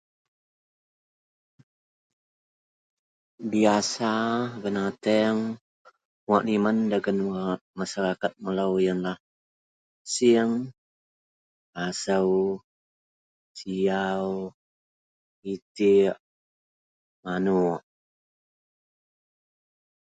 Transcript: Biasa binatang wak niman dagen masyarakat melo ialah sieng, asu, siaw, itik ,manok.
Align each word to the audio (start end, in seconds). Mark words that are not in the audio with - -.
Biasa 3.51 4.11
binatang 4.61 5.39
wak 6.29 6.43
niman 6.47 6.77
dagen 6.91 7.19
masyarakat 7.79 8.31
melo 8.43 8.67
ialah 8.85 9.17
sieng, 10.13 10.51
asu, 11.85 12.33
siaw, 13.57 14.27
itik 15.53 16.15
,manok. 17.23 17.79